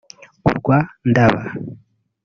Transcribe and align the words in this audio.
urwa 0.49 0.77
Ndaba 1.09 1.41